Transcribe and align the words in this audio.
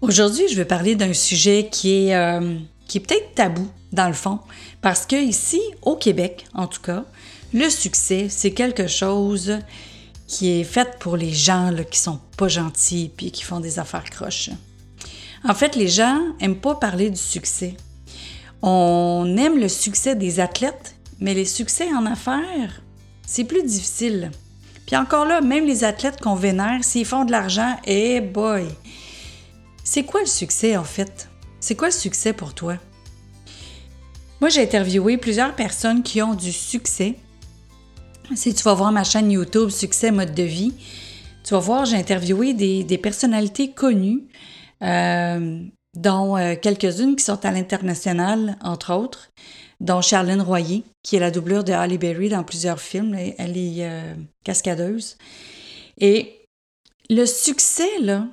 Aujourd'hui, 0.00 0.46
je 0.48 0.54
veux 0.54 0.64
parler 0.64 0.94
d'un 0.94 1.12
sujet 1.12 1.68
qui 1.72 2.06
est, 2.06 2.14
euh, 2.14 2.56
est 2.94 3.00
peut-être 3.00 3.34
tabou 3.34 3.68
dans 3.92 4.06
le 4.06 4.14
fond, 4.14 4.38
parce 4.80 5.06
que 5.06 5.16
ici, 5.16 5.60
au 5.82 5.96
Québec 5.96 6.46
en 6.54 6.68
tout 6.68 6.80
cas, 6.80 7.04
le 7.52 7.68
succès, 7.68 8.28
c'est 8.28 8.52
quelque 8.52 8.86
chose 8.86 9.58
qui 10.28 10.60
est 10.60 10.64
fait 10.64 10.98
pour 11.00 11.16
les 11.16 11.32
gens 11.32 11.70
là, 11.70 11.82
qui 11.82 11.98
sont 11.98 12.20
pas 12.36 12.46
gentils 12.46 13.10
puis 13.16 13.32
qui 13.32 13.42
font 13.42 13.58
des 13.58 13.80
affaires 13.80 14.08
croches. 14.08 14.50
En 15.42 15.54
fait, 15.54 15.74
les 15.74 15.88
gens 15.88 16.20
aiment 16.40 16.60
pas 16.60 16.76
parler 16.76 17.10
du 17.10 17.20
succès. 17.20 17.74
On 18.62 19.36
aime 19.36 19.58
le 19.58 19.68
succès 19.68 20.14
des 20.14 20.38
athlètes, 20.38 20.94
mais 21.18 21.34
les 21.34 21.44
succès 21.44 21.88
en 21.92 22.06
affaires, 22.06 22.82
c'est 23.26 23.44
plus 23.44 23.64
difficile. 23.64 24.30
Puis 24.86 24.96
encore 24.96 25.24
là, 25.24 25.40
même 25.40 25.66
les 25.66 25.82
athlètes 25.82 26.20
qu'on 26.20 26.34
vénère, 26.34 26.84
s'ils 26.84 27.04
font 27.04 27.24
de 27.24 27.32
l'argent, 27.32 27.76
eh 27.84 28.20
boy, 28.20 28.64
c'est 29.90 30.02
quoi 30.02 30.20
le 30.20 30.26
succès 30.26 30.76
en 30.76 30.84
fait? 30.84 31.30
C'est 31.60 31.74
quoi 31.74 31.88
le 31.88 31.94
succès 31.94 32.34
pour 32.34 32.52
toi? 32.52 32.76
Moi, 34.42 34.50
j'ai 34.50 34.62
interviewé 34.62 35.16
plusieurs 35.16 35.56
personnes 35.56 36.02
qui 36.02 36.20
ont 36.20 36.34
du 36.34 36.52
succès. 36.52 37.14
Si 38.34 38.52
tu 38.52 38.62
vas 38.64 38.74
voir 38.74 38.92
ma 38.92 39.02
chaîne 39.02 39.30
YouTube 39.30 39.70
Succès 39.70 40.10
Mode 40.10 40.34
de 40.34 40.42
vie, 40.42 40.74
tu 41.42 41.54
vas 41.54 41.60
voir, 41.60 41.86
j'ai 41.86 41.96
interviewé 41.96 42.52
des, 42.52 42.98
personnalités 42.98 43.70
connues, 43.70 44.24
euh, 44.82 45.62
dont 45.96 46.36
euh, 46.36 46.54
quelques-unes 46.60 47.16
qui 47.16 47.24
sont 47.24 47.42
à 47.46 47.50
l'international, 47.50 48.58
entre 48.62 48.92
autres, 48.92 49.30
dont 49.80 50.02
Charlène 50.02 50.42
Royer, 50.42 50.84
qui 51.02 51.16
est 51.16 51.20
la 51.20 51.30
doublure 51.30 51.64
de 51.64 51.72
Halle 51.72 51.96
Berry 51.96 52.28
dans 52.28 52.44
plusieurs 52.44 52.82
films. 52.82 53.14
Elle 53.14 53.56
est 53.56 53.86
euh, 53.88 54.14
cascadeuse. 54.44 55.16
Et 55.98 56.44
le 57.08 57.24
succès, 57.24 57.88
là, 58.02 58.26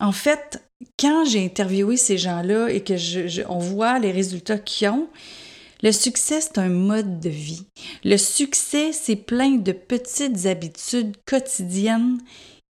en 0.00 0.12
fait, 0.12 0.62
quand 0.98 1.24
j'ai 1.26 1.44
interviewé 1.44 1.96
ces 1.96 2.18
gens-là 2.18 2.68
et 2.68 2.82
que 2.82 2.96
je, 2.96 3.42
on 3.48 3.58
voit 3.58 3.98
les 3.98 4.12
résultats 4.12 4.58
qu'ils 4.58 4.88
ont, 4.88 5.08
le 5.82 5.92
succès, 5.92 6.40
c'est 6.40 6.58
un 6.58 6.68
mode 6.68 7.20
de 7.20 7.30
vie. 7.30 7.66
Le 8.04 8.16
succès, 8.16 8.92
c'est 8.92 9.16
plein 9.16 9.52
de 9.52 9.72
petites 9.72 10.46
habitudes 10.46 11.16
quotidiennes 11.26 12.20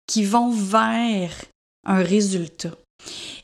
qui 0.07 0.25
vont 0.25 0.51
vers 0.51 1.33
un 1.87 2.03
résultat. 2.03 2.77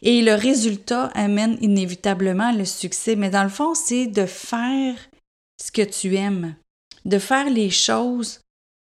Et 0.02 0.20
le 0.20 0.34
résultat 0.34 1.06
amène 1.14 1.56
inévitablement 1.62 2.52
le 2.52 2.66
succès, 2.66 3.16
mais 3.16 3.30
dans 3.30 3.44
le 3.44 3.48
fond, 3.48 3.74
c'est 3.74 4.06
de 4.06 4.26
faire 4.26 4.94
ce 5.62 5.72
que 5.72 5.82
tu 5.82 6.16
aimes, 6.16 6.54
de 7.06 7.18
faire 7.18 7.48
les 7.48 7.70
choses, 7.70 8.40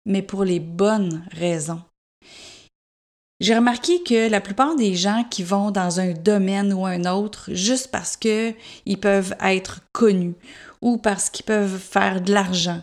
mais 0.07 0.23
pour 0.23 0.45
les 0.45 0.61
bonnes 0.61 1.25
raisons. 1.33 1.83
J'ai 3.41 3.55
remarqué 3.55 4.03
que 4.03 4.29
la 4.29 4.41
plupart 4.41 4.77
des 4.77 4.95
gens 4.95 5.25
qui 5.31 5.43
vont 5.43 5.71
dans 5.71 5.99
un 5.99 6.13
domaine 6.13 6.73
ou 6.73 6.85
un 6.85 7.07
autre 7.07 7.51
juste 7.53 7.91
parce 7.91 8.17
qu'ils 8.17 9.01
peuvent 9.01 9.35
être 9.41 9.81
connus 9.93 10.35
ou 10.83 10.99
parce 10.99 11.31
qu'ils 11.31 11.47
peuvent 11.47 11.79
faire 11.79 12.21
de 12.21 12.33
l'argent 12.33 12.83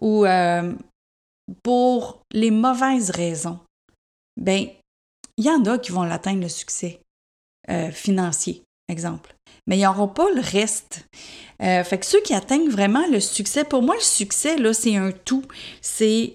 ou 0.00 0.26
euh, 0.26 0.72
pour 1.62 2.22
les 2.32 2.50
mauvaises 2.50 3.10
raisons, 3.10 3.60
ben 4.36 4.66
il 5.36 5.44
y 5.44 5.50
en 5.50 5.64
a 5.66 5.78
qui 5.78 5.92
vont 5.92 6.02
l'atteindre 6.02 6.42
le 6.42 6.48
succès 6.48 7.00
euh, 7.70 7.90
financier, 7.90 8.62
exemple. 8.88 9.34
Mais 9.66 9.78
ils 9.78 9.84
n'auront 9.84 10.08
pas 10.08 10.30
le 10.34 10.40
reste. 10.40 11.06
Euh, 11.62 11.84
fait 11.84 11.98
que 11.98 12.06
ceux 12.06 12.20
qui 12.22 12.34
atteignent 12.34 12.68
vraiment 12.68 13.06
le 13.06 13.20
succès, 13.20 13.64
pour 13.64 13.82
moi, 13.82 13.94
le 13.94 14.00
succès, 14.00 14.58
là, 14.58 14.72
c'est 14.72 14.96
un 14.96 15.12
tout. 15.12 15.44
C'est 15.80 16.34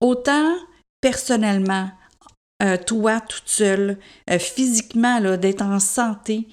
autant 0.00 0.56
personnellement, 1.02 1.90
euh, 2.62 2.76
toi 2.76 3.20
toute 3.20 3.48
seule, 3.48 3.98
euh, 4.30 4.38
physiquement, 4.38 5.20
d'être 5.36 5.62
en 5.62 5.80
santé, 5.80 6.46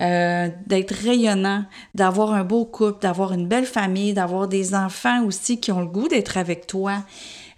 euh, 0.00 0.48
d'être 0.66 0.92
rayonnant, 0.92 1.64
d'avoir 1.94 2.32
un 2.32 2.42
beau 2.42 2.64
couple, 2.64 3.02
d'avoir 3.02 3.32
une 3.32 3.46
belle 3.46 3.66
famille, 3.66 4.12
d'avoir 4.12 4.48
des 4.48 4.74
enfants 4.74 5.24
aussi 5.24 5.60
qui 5.60 5.70
ont 5.70 5.80
le 5.80 5.86
goût 5.86 6.08
d'être 6.08 6.36
avec 6.36 6.66
toi, 6.66 7.04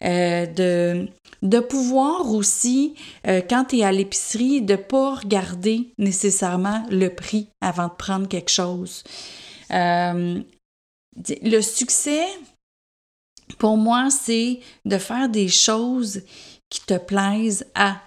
de, 0.03 1.09
de 1.41 1.61
pouvoir 1.61 2.31
aussi, 2.31 2.95
quand 3.25 3.65
tu 3.71 3.79
es 3.79 3.85
à 3.85 3.93
l'épicerie, 3.93 4.61
de 4.61 4.75
ne 4.75 4.77
pas 4.77 5.15
regarder 5.15 5.95
nécessairement 5.97 6.85
le 6.91 7.09
prix 7.09 7.49
avant 7.63 7.87
de 7.89 7.95
prendre 7.97 8.29
quelque 8.29 8.51
chose. 8.51 9.03
le 9.71 10.43
succès, 11.63 12.27
pour 13.59 13.79
moi, 13.79 14.11
c'est 14.11 14.61
de 14.85 14.99
faire 14.99 15.31
des 15.31 15.49
choses 15.49 16.23
qui 16.75 16.81
te 16.81 16.99
plaisent 16.99 17.67
à 17.77 18.01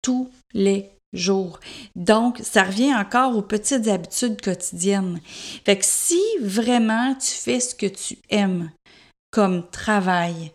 tous 0.00 0.30
les 0.54 0.88
jours. 1.12 1.58
Donc, 1.96 2.38
ça 2.42 2.62
revient 2.62 2.94
encore 2.94 3.36
aux 3.36 3.42
petites 3.42 3.88
habitudes 3.88 4.40
quotidiennes. 4.40 5.20
Fait 5.64 5.76
que 5.76 5.84
si 5.84 6.22
vraiment 6.40 7.14
tu 7.16 7.32
fais 7.32 7.58
ce 7.58 7.74
que 7.74 7.86
tu 7.86 8.18
aimes 8.30 8.70
comme 9.32 9.68
travail, 9.70 10.52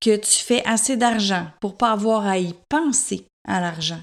que 0.00 0.16
tu 0.16 0.40
fais 0.44 0.64
assez 0.64 0.96
d'argent 0.96 1.48
pour 1.60 1.76
pas 1.76 1.90
avoir 1.90 2.26
à 2.26 2.38
y 2.38 2.54
penser 2.68 3.24
à 3.48 3.60
l'argent 3.60 4.00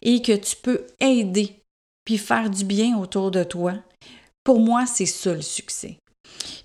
et 0.00 0.22
que 0.22 0.36
tu 0.36 0.54
peux 0.56 0.86
aider 1.00 1.56
puis 2.04 2.16
faire 2.16 2.48
du 2.48 2.64
bien 2.64 2.96
autour 2.96 3.32
de 3.32 3.42
toi, 3.42 3.74
pour 4.44 4.60
moi, 4.60 4.86
c'est 4.86 5.06
ça 5.06 5.34
le 5.34 5.42
succès. 5.42 5.98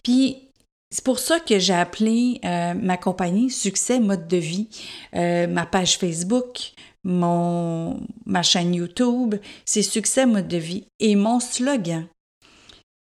Puis 0.03 0.45
c'est 0.89 1.03
pour 1.03 1.19
ça 1.19 1.39
que 1.39 1.59
j'ai 1.59 1.73
appelé 1.73 2.39
euh, 2.45 2.73
ma 2.73 2.97
compagnie 2.97 3.49
Succès 3.49 3.99
Mode 3.99 4.27
de 4.27 4.37
vie, 4.37 4.69
euh, 5.15 5.47
ma 5.47 5.65
page 5.65 5.97
Facebook, 5.97 6.73
mon, 7.03 7.99
ma 8.25 8.43
chaîne 8.43 8.73
YouTube, 8.73 9.35
c'est 9.65 9.83
Succès 9.83 10.25
Mode 10.25 10.47
de 10.47 10.57
vie. 10.57 10.87
Et 10.99 11.15
mon 11.15 11.39
slogan, 11.39 12.07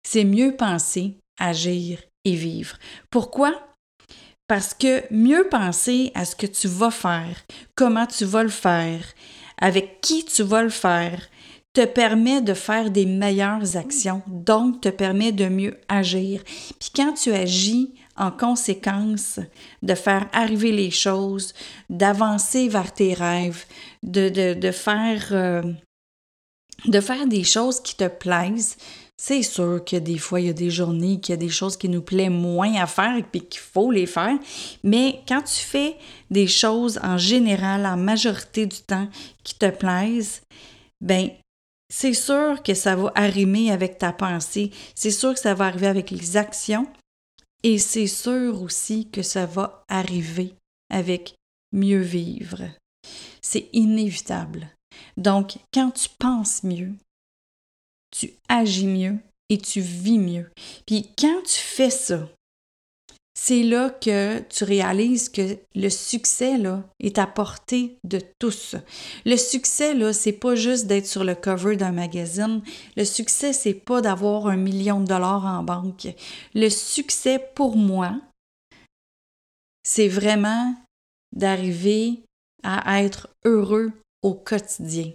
c'est 0.03 0.23
mieux 0.23 0.55
penser, 0.55 1.17
agir 1.39 1.99
et 2.23 2.35
vivre. 2.35 2.77
Pourquoi? 3.09 3.53
Parce 4.47 4.73
que 4.73 5.03
mieux 5.11 5.47
penser 5.49 6.11
à 6.13 6.25
ce 6.25 6.35
que 6.35 6.45
tu 6.45 6.67
vas 6.67 6.91
faire, 6.91 7.43
comment 7.75 8.05
tu 8.05 8.25
vas 8.25 8.43
le 8.43 8.49
faire, 8.49 9.03
avec 9.59 10.01
qui 10.01 10.23
tu 10.23 10.43
vas 10.43 10.61
le 10.61 10.69
faire, 10.69 11.19
te 11.75 11.85
permet 11.85 12.41
de 12.41 12.53
faire 12.53 12.89
des 12.89 13.05
meilleures 13.05 13.75
actions, 13.75 14.21
donc 14.27 14.79
te 14.79 14.87
permet 14.87 15.33
de 15.33 15.49
mieux 15.49 15.77
agir. 15.89 16.41
Puis 16.79 16.89
quand 16.95 17.13
tu 17.13 17.33
agis 17.33 17.93
en 18.15 18.31
conséquence, 18.31 19.41
de 19.83 19.93
faire 19.93 20.29
arriver 20.31 20.71
les 20.71 20.89
choses, 20.89 21.53
d'avancer 21.89 22.69
vers 22.69 22.93
tes 22.93 23.13
rêves, 23.13 23.65
de, 24.03 24.29
de, 24.29 24.53
de 24.53 24.71
faire, 24.71 25.27
euh, 25.31 25.63
de 26.85 26.99
faire 27.01 27.27
des 27.27 27.43
choses 27.43 27.81
qui 27.81 27.95
te 27.97 28.07
plaisent, 28.07 28.77
c'est 29.17 29.43
sûr 29.43 29.83
que 29.83 29.97
des 29.97 30.17
fois, 30.17 30.39
il 30.39 30.47
y 30.47 30.49
a 30.49 30.53
des 30.53 30.69
journées, 30.69 31.19
qu'il 31.19 31.33
y 31.33 31.37
a 31.37 31.37
des 31.37 31.49
choses 31.49 31.75
qui 31.75 31.89
nous 31.89 32.01
plaisent 32.01 32.29
moins 32.29 32.73
à 32.75 32.87
faire 32.87 33.17
et 33.17 33.39
qu'il 33.41 33.59
faut 33.59 33.91
les 33.91 34.05
faire. 34.05 34.37
Mais 34.81 35.19
quand 35.27 35.41
tu 35.41 35.59
fais 35.59 35.97
des 36.31 36.47
choses 36.47 37.01
en 37.03 37.17
général, 37.17 37.85
en 37.85 37.97
majorité 37.97 38.65
du 38.65 38.79
temps, 38.79 39.09
qui 39.43 39.55
te 39.55 39.69
plaisent, 39.69 40.41
ben 41.01 41.29
c'est 41.97 42.13
sûr 42.13 42.61
que 42.61 42.73
ça 42.73 42.97
va 42.97 43.09
arrimer 43.15 43.71
avec 43.71 43.97
ta 43.97 44.11
pensée, 44.11 44.69
c'est 44.95 45.11
sûr 45.11 45.33
que 45.33 45.39
ça 45.39 45.53
va 45.53 45.67
arriver 45.67 45.87
avec 45.87 46.11
les 46.11 46.35
actions 46.35 46.91
et 47.63 47.77
c'est 47.77 48.07
sûr 48.07 48.61
aussi 48.61 49.09
que 49.09 49.21
ça 49.21 49.45
va 49.45 49.85
arriver 49.87 50.55
avec 50.89 51.35
mieux 51.71 52.01
vivre. 52.01 52.63
C'est 53.41 53.69
inévitable. 53.71 54.67
Donc, 55.15 55.57
quand 55.73 55.91
tu 55.91 56.09
penses 56.19 56.63
mieux, 56.63 56.91
tu 58.11 58.33
agis 58.49 58.87
mieux 58.87 59.17
et 59.47 59.57
tu 59.57 59.79
vis 59.79 60.19
mieux. 60.19 60.51
Puis 60.85 61.09
quand 61.17 61.43
tu 61.43 61.61
fais 61.61 61.91
ça, 61.91 62.27
c'est 63.37 63.63
là 63.63 63.89
que 63.89 64.39
tu 64.39 64.63
réalises 64.63 65.27
que 65.27 65.57
le 65.75 65.89
succès 65.89 66.57
là, 66.57 66.83
est 67.01 67.19
à 67.19 67.27
portée 67.27 67.97
de 68.05 68.19
tous. 68.39 68.75
Le 69.25 69.35
succès, 69.35 69.93
là, 69.93 70.13
c'est 70.13 70.31
pas 70.31 70.55
juste 70.55 70.87
d'être 70.87 71.05
sur 71.05 71.25
le 71.25 71.35
cover 71.35 71.75
d'un 71.75 71.91
magazine. 71.91 72.61
Le 72.95 73.03
succès, 73.03 73.51
c'est 73.51 73.73
pas 73.73 74.01
d'avoir 74.01 74.47
un 74.47 74.55
million 74.55 75.01
de 75.01 75.07
dollars 75.07 75.45
en 75.45 75.63
banque. 75.63 76.07
Le 76.53 76.69
succès, 76.69 77.39
pour 77.55 77.75
moi, 77.75 78.19
c'est 79.83 80.07
vraiment 80.07 80.73
d'arriver 81.35 82.21
à 82.63 83.03
être 83.03 83.27
heureux 83.43 83.91
au 84.23 84.33
quotidien 84.33 85.11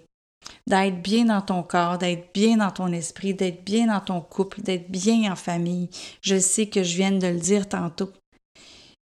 d'être 0.67 1.03
bien 1.03 1.27
dans 1.27 1.43
ton 1.43 1.63
corps, 1.63 1.99
d'être 1.99 2.33
bien 2.33 2.59
dans 2.59 2.71
ton 2.71 2.93
esprit, 2.93 3.35
d'être 3.35 3.65
bien 3.65 3.87
dans 3.87 4.01
ton 4.01 4.21
couple, 4.21 4.63
d'être 4.63 4.91
bien 4.91 5.33
en 5.33 5.37
famille. 5.37 5.91
Je 6.23 6.39
sais 6.39 6.67
que 6.67 6.83
je 6.83 6.97
viens 6.97 7.13
de 7.13 7.27
le 7.27 7.39
dire 7.39 7.69
tantôt. 7.69 8.11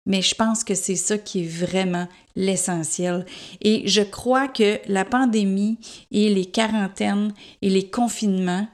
Mais 0.06 0.22
je 0.22 0.36
pense 0.36 0.64
que 0.64 0.76
c'est 0.76 0.98
ça 0.98 1.18
qui 1.18 1.44
est 1.44 1.48
vraiment 1.48 2.08
l'essentiel. 2.36 3.26
Et 3.62 3.88
je 3.88 4.02
crois 4.02 4.50
que 4.50 4.80
la 4.88 5.06
pandémie 5.06 5.78
et 6.12 6.34
les 6.34 6.46
quarantaines 6.46 7.34
et 7.62 7.70
les 7.70 7.90
confinements 7.90 8.68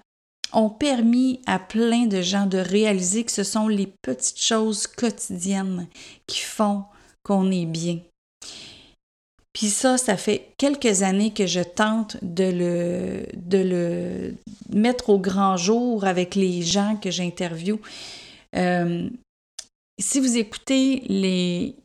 ont 0.53 0.71
permis 0.71 1.41
à 1.45 1.59
plein 1.59 2.07
de 2.07 2.21
gens 2.21 2.47
de 2.47 2.57
réaliser 2.57 3.23
que 3.23 3.31
ce 3.31 3.43
sont 3.43 3.67
les 3.67 3.93
petites 4.01 4.41
choses 4.41 4.87
quotidiennes 4.87 5.87
qui 6.25 6.39
font 6.39 6.85
qu'on 7.21 7.51
est 7.51 7.67
bien. 7.67 7.99
Puis 9.53 9.67
ça, 9.67 9.97
ça 9.97 10.15
fait 10.15 10.53
quelques 10.57 11.01
années 11.01 11.33
que 11.33 11.47
je 11.47 11.61
tente 11.61 12.17
de 12.21 13.25
le, 13.51 14.35
mettre 14.69 15.09
au 15.09 15.19
grand 15.19 15.57
jour 15.57 16.05
avec 16.05 16.35
les 16.35 16.61
gens 16.61 16.95
que 16.95 17.09
j'interviewe. 17.09 17.79
Euh, 18.55 19.09
si 19.99 20.19
vous 20.19 20.37
écoutez 20.37 21.03
les, 21.07 21.75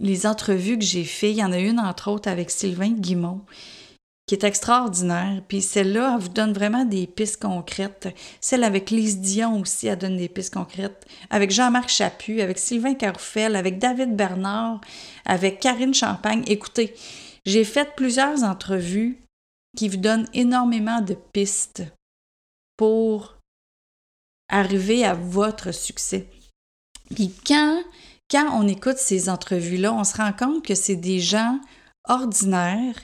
les 0.00 0.26
entrevues 0.26 0.78
que 0.78 0.84
j'ai 0.84 1.04
faites, 1.04 1.32
il 1.32 1.38
y 1.38 1.44
en 1.44 1.52
a 1.52 1.58
une 1.58 1.78
entre 1.78 2.10
autres 2.10 2.28
avec 2.28 2.50
Sylvain 2.50 2.90
Guimont, 2.90 3.42
qui 4.32 4.36
est 4.36 4.48
extraordinaire. 4.48 5.42
Puis 5.46 5.60
celle-là, 5.60 6.14
elle 6.14 6.22
vous 6.22 6.30
donne 6.30 6.54
vraiment 6.54 6.86
des 6.86 7.06
pistes 7.06 7.42
concrètes. 7.42 8.08
Celle 8.40 8.64
avec 8.64 8.88
Lise 8.88 9.20
Dion 9.20 9.60
aussi, 9.60 9.88
elle 9.88 9.98
donne 9.98 10.16
des 10.16 10.30
pistes 10.30 10.54
concrètes. 10.54 11.06
Avec 11.28 11.50
Jean-Marc 11.50 11.90
Chaput, 11.90 12.40
avec 12.40 12.56
Sylvain 12.56 12.94
Caroufel, 12.94 13.56
avec 13.56 13.78
David 13.78 14.16
Bernard, 14.16 14.80
avec 15.26 15.60
Karine 15.60 15.92
Champagne. 15.92 16.44
Écoutez, 16.46 16.94
j'ai 17.44 17.62
fait 17.62 17.94
plusieurs 17.94 18.42
entrevues 18.42 19.22
qui 19.76 19.90
vous 19.90 19.98
donnent 19.98 20.28
énormément 20.32 21.02
de 21.02 21.14
pistes 21.34 21.82
pour 22.78 23.36
arriver 24.48 25.04
à 25.04 25.12
votre 25.12 25.72
succès. 25.72 26.26
Puis 27.14 27.34
quand, 27.46 27.82
quand 28.30 28.48
on 28.58 28.66
écoute 28.66 28.96
ces 28.96 29.28
entrevues-là, 29.28 29.92
on 29.92 30.04
se 30.04 30.16
rend 30.16 30.32
compte 30.32 30.64
que 30.64 30.74
c'est 30.74 30.96
des 30.96 31.20
gens 31.20 31.60
ordinaires 32.08 32.96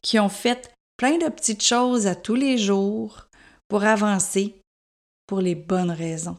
qui 0.00 0.20
ont 0.20 0.28
fait 0.28 0.75
plein 0.96 1.18
de 1.18 1.28
petites 1.28 1.62
choses 1.62 2.06
à 2.06 2.14
tous 2.14 2.34
les 2.34 2.58
jours 2.58 3.26
pour 3.68 3.84
avancer 3.84 4.54
pour 5.26 5.40
les 5.40 5.54
bonnes 5.54 5.90
raisons. 5.90 6.38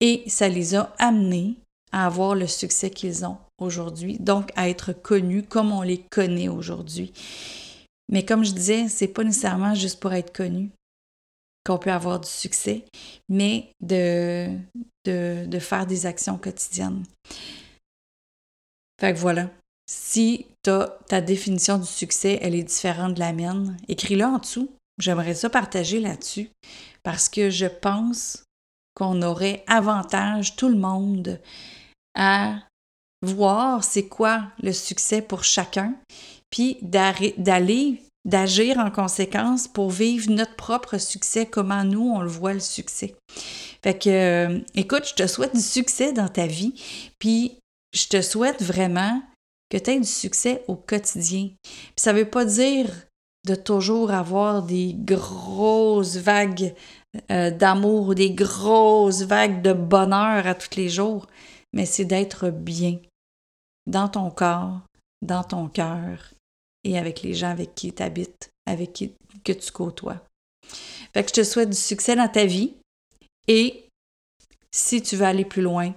Et 0.00 0.24
ça 0.26 0.48
les 0.48 0.74
a 0.74 0.92
amenés 0.98 1.56
à 1.92 2.06
avoir 2.06 2.34
le 2.34 2.46
succès 2.46 2.90
qu'ils 2.90 3.24
ont 3.24 3.38
aujourd'hui, 3.58 4.18
donc 4.18 4.50
à 4.56 4.68
être 4.68 4.92
connus 4.92 5.44
comme 5.44 5.72
on 5.72 5.82
les 5.82 6.02
connaît 6.10 6.48
aujourd'hui. 6.48 7.12
Mais 8.10 8.24
comme 8.24 8.44
je 8.44 8.52
disais, 8.52 8.88
c'est 8.88 9.08
pas 9.08 9.24
nécessairement 9.24 9.74
juste 9.74 10.00
pour 10.00 10.12
être 10.12 10.32
connu 10.32 10.70
qu'on 11.64 11.78
peut 11.78 11.92
avoir 11.92 12.20
du 12.20 12.28
succès, 12.28 12.84
mais 13.28 13.70
de, 13.80 14.48
de, 15.06 15.46
de 15.46 15.58
faire 15.58 15.86
des 15.86 16.04
actions 16.04 16.36
quotidiennes. 16.36 17.04
Fait 19.00 19.14
que 19.14 19.18
voilà, 19.18 19.50
si 19.86 20.46
ta 20.62 21.20
définition 21.20 21.78
du 21.78 21.86
succès, 21.86 22.38
elle 22.40 22.54
est 22.54 22.62
différente 22.62 23.14
de 23.14 23.20
la 23.20 23.32
mienne, 23.32 23.76
écris-le 23.88 24.24
en 24.24 24.38
dessous. 24.38 24.70
J'aimerais 24.98 25.34
ça 25.34 25.50
partager 25.50 26.00
là-dessus 26.00 26.50
parce 27.02 27.28
que 27.28 27.50
je 27.50 27.66
pense 27.66 28.44
qu'on 28.94 29.22
aurait 29.22 29.64
avantage 29.66 30.56
tout 30.56 30.68
le 30.68 30.78
monde 30.78 31.40
à 32.14 32.60
voir 33.22 33.82
c'est 33.82 34.06
quoi 34.06 34.44
le 34.62 34.72
succès 34.72 35.20
pour 35.20 35.44
chacun, 35.44 35.94
puis 36.50 36.78
d'aller, 36.82 38.02
d'agir 38.24 38.78
en 38.78 38.90
conséquence 38.90 39.66
pour 39.66 39.90
vivre 39.90 40.30
notre 40.30 40.54
propre 40.54 40.98
succès, 40.98 41.46
comment 41.46 41.84
nous, 41.84 42.08
on 42.08 42.20
le 42.20 42.28
voit 42.28 42.54
le 42.54 42.60
succès. 42.60 43.16
Fait 43.82 43.98
que, 43.98 44.08
euh, 44.08 44.60
écoute, 44.74 45.08
je 45.08 45.14
te 45.14 45.26
souhaite 45.26 45.54
du 45.54 45.62
succès 45.62 46.12
dans 46.12 46.28
ta 46.28 46.46
vie, 46.46 46.74
puis 47.18 47.58
je 47.92 48.06
te 48.06 48.22
souhaite 48.22 48.62
vraiment 48.62 49.22
que 49.70 49.78
tu 49.78 49.90
aies 49.90 50.00
du 50.00 50.06
succès 50.06 50.64
au 50.68 50.76
quotidien. 50.76 51.50
Ça 51.96 52.12
ne 52.12 52.18
veut 52.18 52.30
pas 52.30 52.44
dire 52.44 52.90
de 53.46 53.54
toujours 53.54 54.10
avoir 54.10 54.62
des 54.62 54.94
grosses 54.94 56.16
vagues 56.16 56.74
euh, 57.30 57.50
d'amour 57.50 58.08
ou 58.08 58.14
des 58.14 58.32
grosses 58.32 59.22
vagues 59.22 59.62
de 59.62 59.72
bonheur 59.72 60.46
à 60.46 60.54
tous 60.54 60.76
les 60.76 60.88
jours, 60.88 61.26
mais 61.72 61.86
c'est 61.86 62.04
d'être 62.04 62.50
bien 62.50 62.98
dans 63.86 64.08
ton 64.08 64.30
corps, 64.30 64.80
dans 65.22 65.44
ton 65.44 65.68
cœur 65.68 66.32
et 66.84 66.98
avec 66.98 67.22
les 67.22 67.34
gens 67.34 67.50
avec 67.50 67.74
qui 67.74 67.92
tu 67.92 68.02
habites, 68.02 68.50
avec 68.66 68.92
qui 68.92 69.14
que 69.44 69.52
tu 69.52 69.70
côtoies. 69.70 70.20
Fait 71.12 71.22
que 71.22 71.28
je 71.28 71.34
te 71.34 71.44
souhaite 71.44 71.70
du 71.70 71.76
succès 71.76 72.16
dans 72.16 72.28
ta 72.28 72.46
vie 72.46 72.74
et 73.46 73.88
si 74.70 75.02
tu 75.02 75.16
veux 75.16 75.26
aller 75.26 75.44
plus 75.44 75.62
loin, 75.62 75.94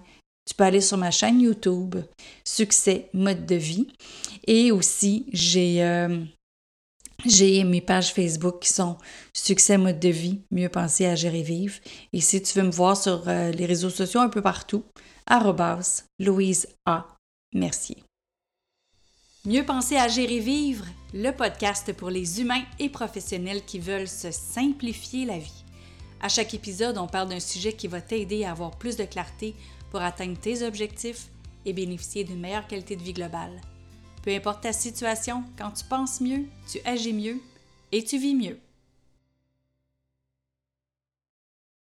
tu 0.48 0.56
peux 0.56 0.64
aller 0.64 0.82
sur 0.82 0.98
ma 0.98 1.12
chaîne 1.12 1.42
YouTube, 1.42 1.98
Succès 2.46 3.10
Mode 3.14 3.46
de 3.46 3.56
vie. 3.56 3.88
Et 4.48 4.72
aussi, 4.72 5.26
j'ai 5.34 5.84
euh, 5.84 6.24
mes 7.26 7.82
pages 7.82 8.14
Facebook 8.14 8.62
qui 8.62 8.72
sont 8.72 8.98
Succès 9.34 9.78
Mode 9.78 10.00
de 10.00 10.10
vie, 10.10 10.40
Mieux 10.52 10.70
penser, 10.70 11.06
agir 11.06 11.36
et 11.36 11.42
vivre. 11.42 11.76
Et 12.14 12.22
si 12.22 12.42
tu 12.42 12.58
veux 12.58 12.66
me 12.66 12.72
voir 12.72 12.96
sur 12.96 13.28
euh, 13.28 13.52
les 13.52 13.66
réseaux 13.66 13.90
sociaux 13.90 14.22
un 14.22 14.30
peu 14.30 14.42
partout, 14.42 14.86
arrobas 15.26 16.04
Louise 16.18 16.68
A. 16.86 17.06
Mercier. 17.54 18.04
Mieux 19.46 19.66
penser, 19.66 19.98
agir 19.98 20.32
et 20.32 20.40
vivre, 20.40 20.86
le 21.14 21.32
podcast 21.32 21.92
pour 21.94 22.10
les 22.10 22.40
humains 22.40 22.64
et 22.80 22.90
professionnels 22.90 23.64
qui 23.66 23.80
veulent 23.80 24.08
se 24.08 24.32
simplifier 24.32 25.26
la 25.26 25.40
vie. 25.40 25.64
À 26.22 26.30
chaque 26.30 26.54
épisode, 26.54 26.98
on 26.98 27.08
parle 27.08 27.30
d'un 27.30 27.40
sujet 27.40 27.74
qui 27.74 27.88
va 27.88 28.02
t'aider 28.02 28.44
à 28.44 28.52
avoir 28.52 28.72
plus 28.78 28.98
de 28.98 29.06
clarté 29.06 29.56
pour 29.90 30.02
atteindre 30.02 30.40
tes 30.40 30.66
objectifs 30.66 31.28
et 31.66 31.74
bénéficier 31.74 32.24
d'une 32.24 32.40
meilleure 32.40 32.68
qualité 32.68 32.96
de 32.96 33.04
vie 33.04 33.14
globale. 33.14 33.62
Peu 34.24 34.36
importe 34.36 34.64
ta 34.64 34.74
situation, 34.74 35.44
quand 35.58 35.72
tu 35.72 35.86
penses 35.86 36.22
mieux, 36.22 36.46
tu 36.70 36.80
agis 36.86 37.14
mieux 37.14 37.40
et 37.92 38.04
tu 38.04 38.18
vis 38.18 38.36
mieux. 38.36 38.60